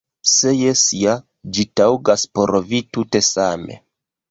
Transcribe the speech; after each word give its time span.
Se 0.29 0.53
jes 0.59 0.81
ja, 0.99 1.13
ĝi 1.59 1.67
taŭgas 1.81 2.25
por 2.39 2.57
vi 2.73 2.83
tute 2.97 3.25
same. 3.31 3.81